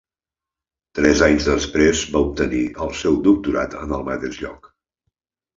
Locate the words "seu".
3.03-3.21